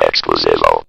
Exclusivo. 0.00 0.87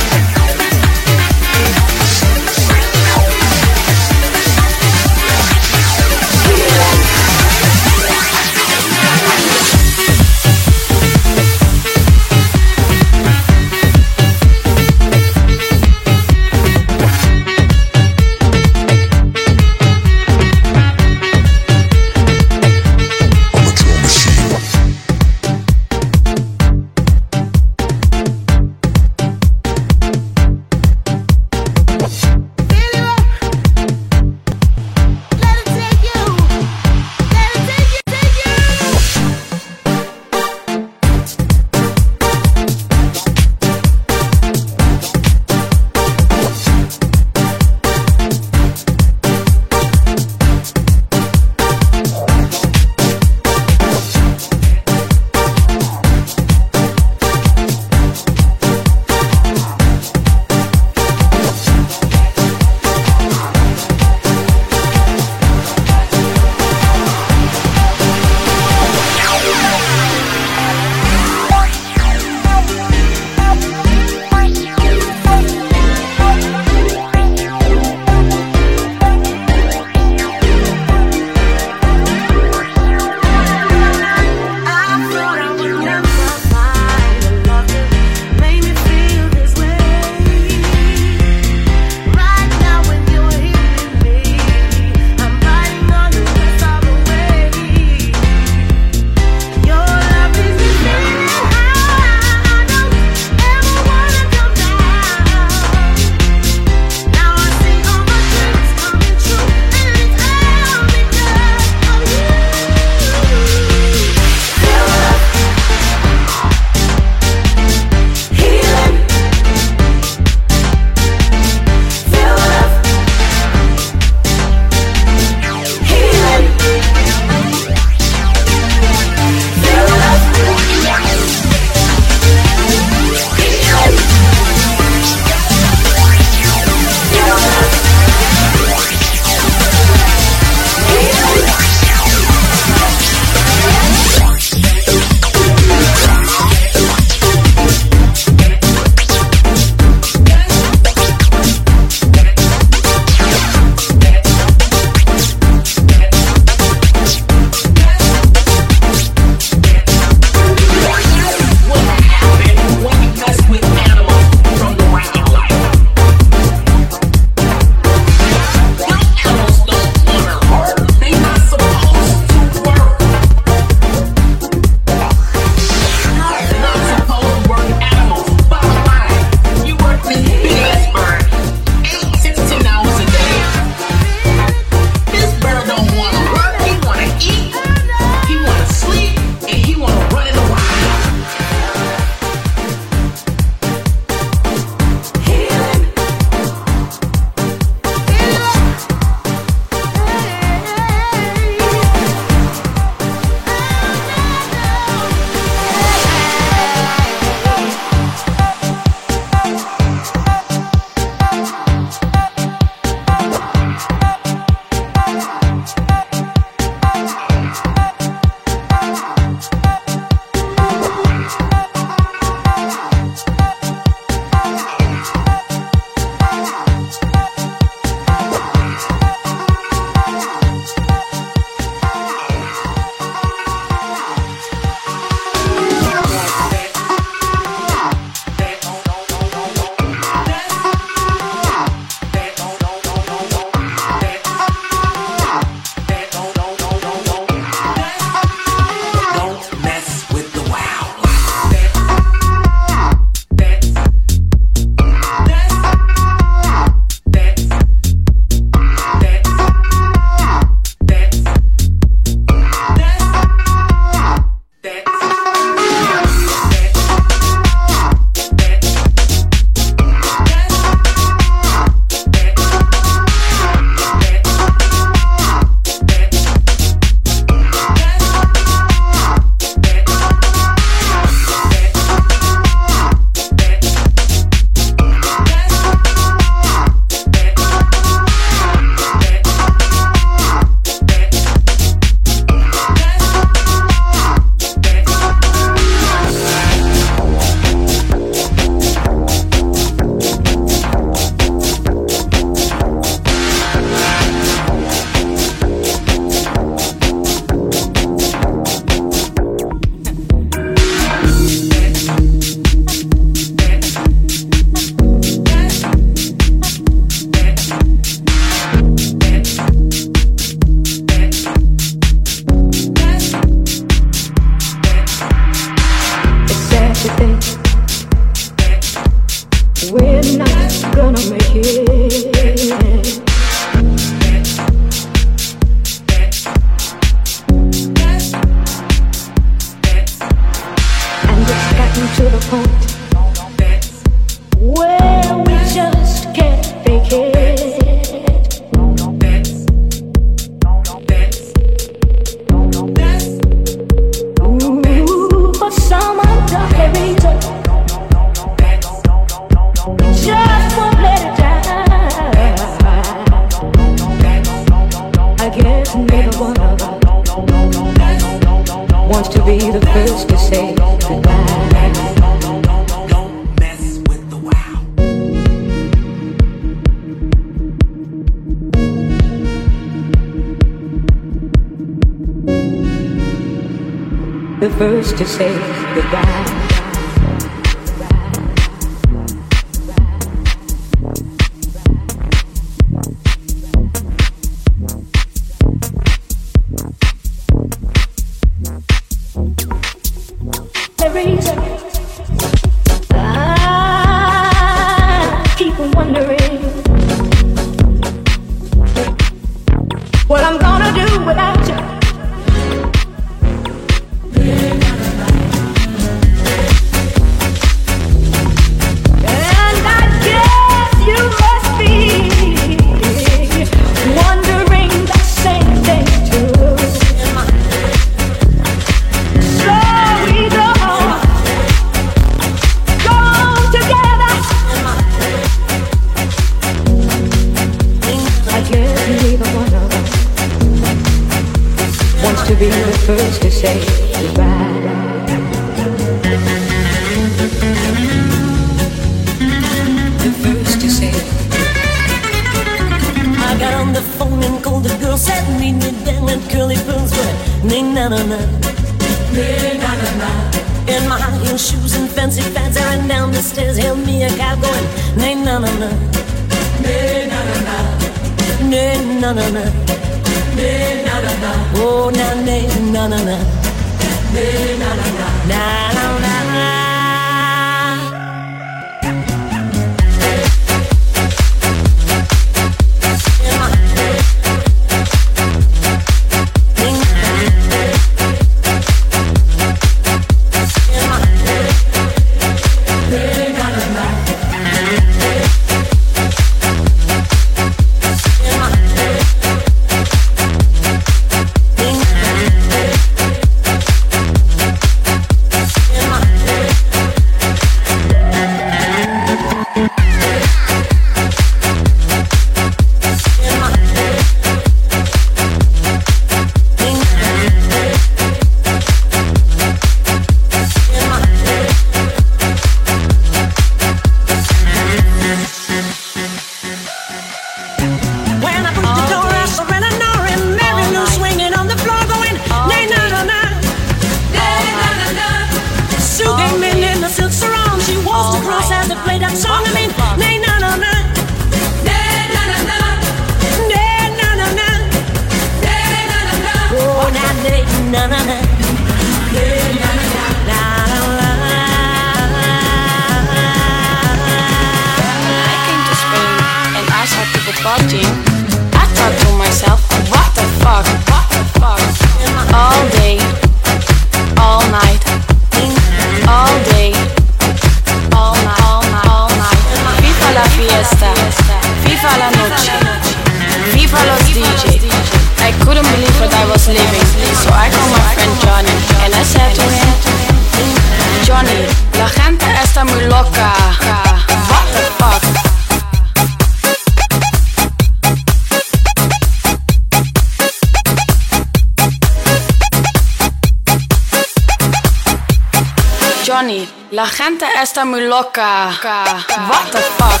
Loca. 598.46 598.84
What 599.30 599.52
the 599.52 599.62
fuck? 599.78 600.00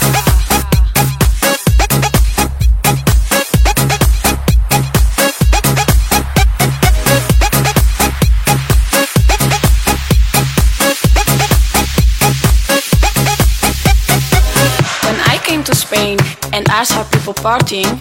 When 15.04 15.18
I 15.20 15.38
came 15.44 15.64
to 15.64 15.74
Spain 15.74 16.18
and 16.52 16.68
I 16.68 16.84
saw 16.84 17.02
people 17.04 17.34
partying, 17.34 18.00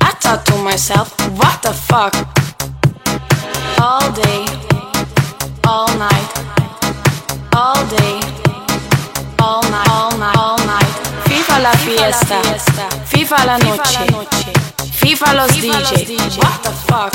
I 0.00 0.10
thought 0.20 0.44
to 0.46 0.56
myself, 0.58 1.08
what 1.38 1.62
the 1.62 1.72
fuck? 1.72 2.14
All 3.80 4.10
day, 4.12 4.46
all 5.64 5.88
night 5.98 6.46
all 7.56 7.86
day, 7.86 8.15
la 11.66 11.78
fiesta, 11.78 12.40
FIFA 13.06 13.44
la 13.44 13.58
noche, 13.58 14.06
FIFA 14.92 15.32
los 15.34 15.52
DJ. 15.52 16.38
What 16.38 16.60
the 16.62 16.70
fuck? 16.86 17.12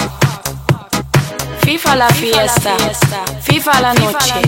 FIFA 1.63 1.95
la 1.95 2.09
fiesta, 2.09 2.75
FIFA 3.43 3.79
la 3.79 3.93
noche, 3.93 4.41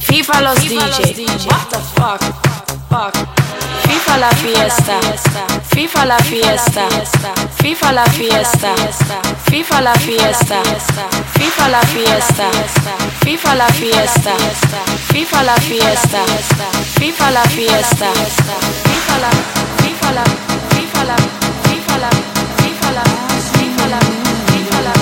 FIFA 0.00 0.40
los 0.42 0.60
DJ. 0.60 1.26
What 1.46 1.68
the 1.70 1.78
fuck? 1.94 2.20
Fuck. 2.90 3.43
FIFA 4.04 4.18
la 4.18 4.28
fiesta, 4.28 5.00
FIFA 5.74 6.04
la 6.04 6.16
fiesta, 6.18 6.88
FIFA 7.62 7.92
la 7.92 8.04
fiesta, 8.04 8.74
FIFA 9.50 9.80
la 9.80 9.94
fiesta, 9.94 10.62
FIFA 11.34 11.68
la 11.68 11.80
fiesta, 11.80 12.50
FIFA 13.24 13.54
la 13.54 13.66
fiesta, 13.68 14.34
FIFA 15.12 15.42
la 15.44 15.56
fiesta, 15.56 16.20
FIFA 16.98 17.30
la 17.30 17.44
fiesta, 17.48 18.12
FIFA 18.84 19.18
la, 19.20 19.30
FIFA 19.80 20.12
la, 20.12 20.24
FIFA 20.74 21.04
la, 21.04 21.16
FIFA 21.72 21.96
la, 21.96 21.96
FIFA 21.96 21.96
la, 21.96 22.10
FIFA 22.60 22.90
la, 22.92 23.04
FIFA 23.64 23.86
la, 23.88 24.00
FIFA 24.52 24.80
la, 24.84 24.94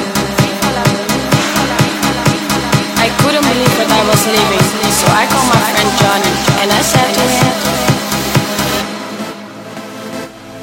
I 3.03 3.11
couldn't 3.19 3.43
believe 3.43 3.75
what 3.79 3.91
I 3.91 4.03
was 4.07 4.23
leaving, 4.31 4.67
so 4.95 5.07
I 5.11 5.27
called 5.27 5.49
my 5.51 5.59
friend 5.75 5.91
Johnny 5.99 6.31
and 6.63 6.71
I 6.71 6.81
said 6.83 7.11
to 7.15 7.21
him, 7.21 7.82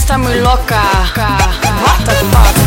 Está 0.00 0.16
muy 0.16 0.34
loca. 0.36 0.82
What 1.14 2.04
the 2.04 2.14
fuck? 2.32 2.59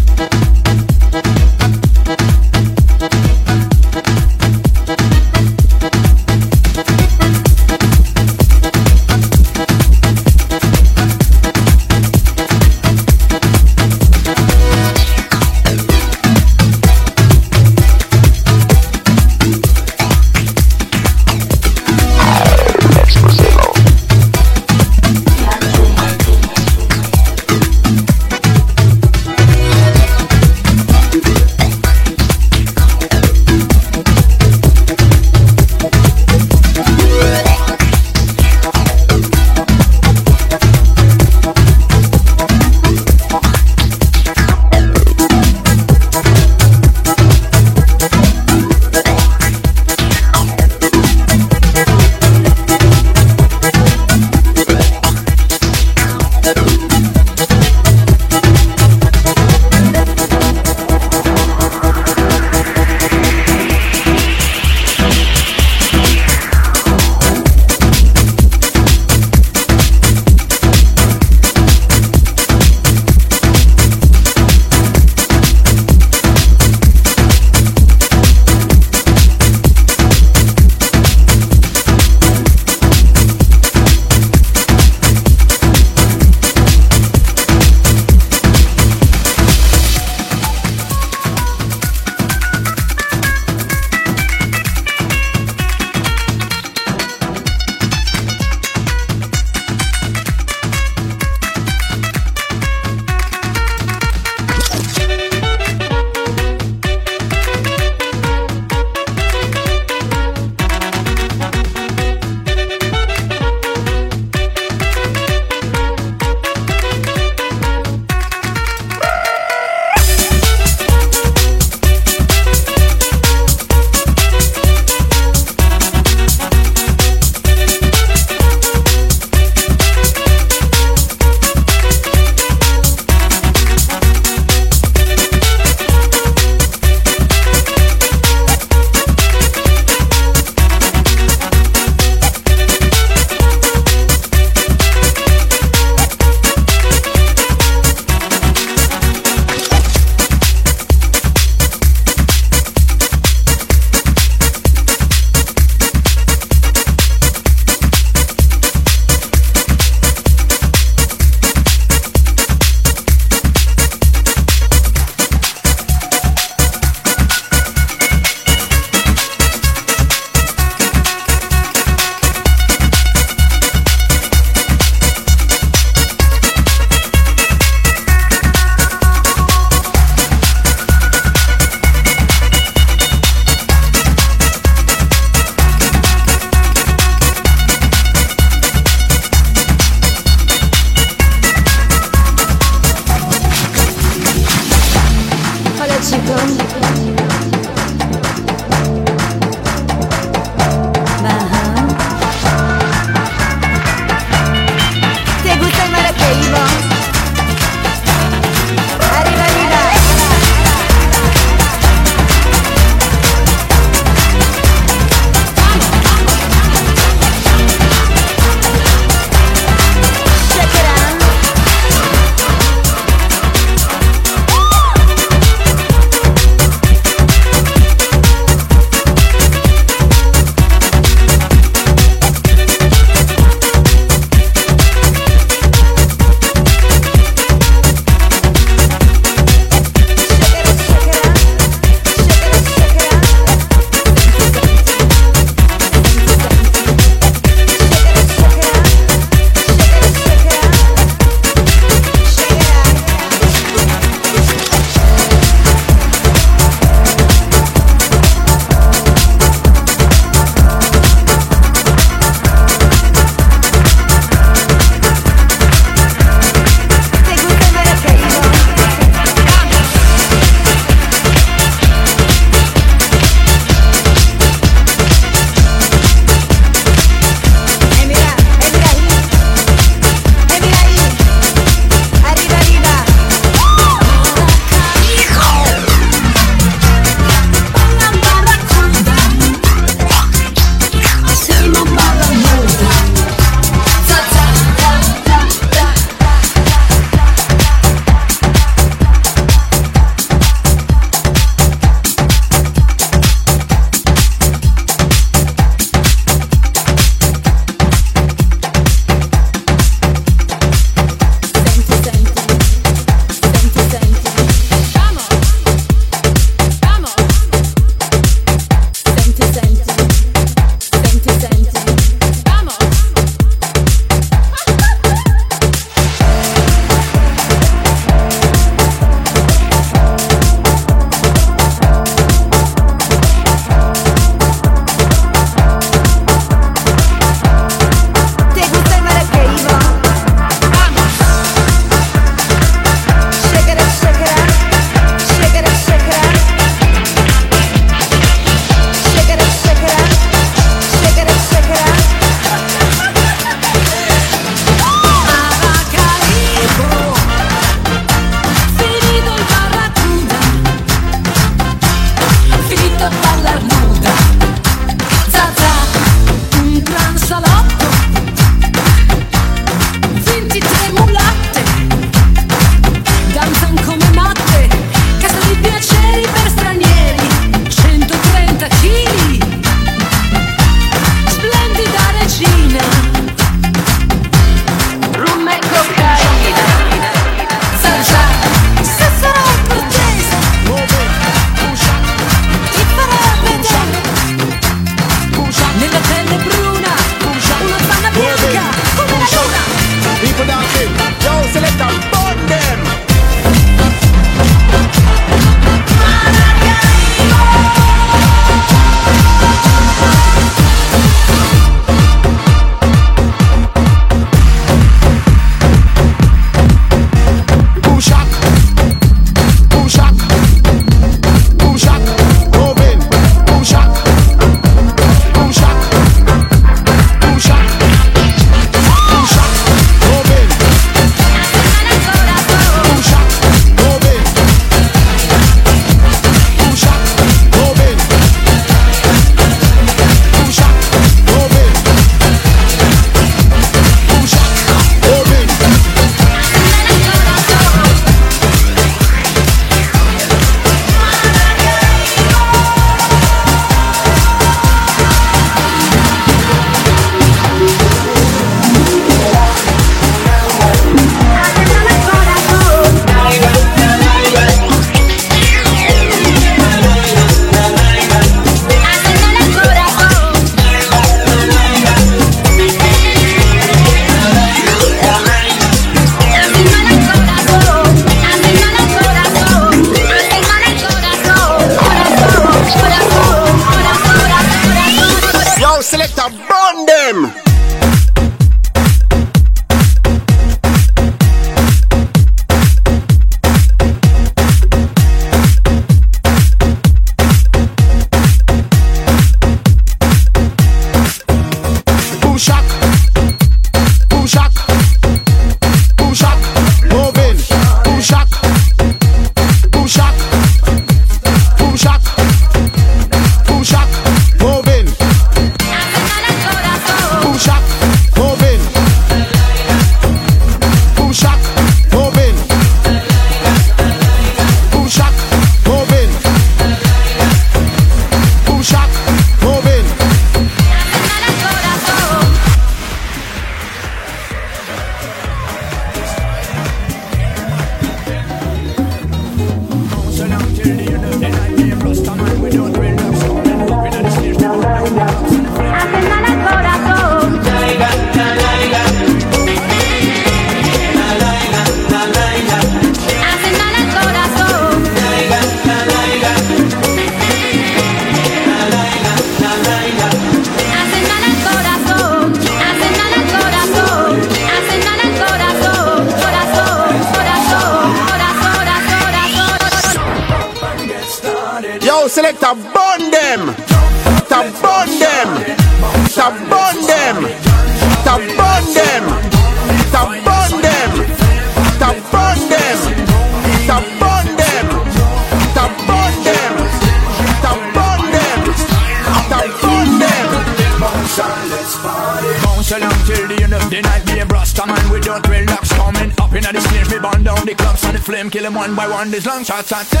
tongue, 599.31 599.45
cha 599.45 599.63
cha 599.63 599.83
cha. 599.83 600.00